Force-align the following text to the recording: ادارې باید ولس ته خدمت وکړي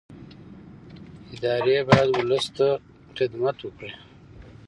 ادارې 1.33 1.77
باید 1.89 2.09
ولس 2.13 2.45
ته 2.57 2.67
خدمت 3.17 3.57
وکړي 3.61 3.91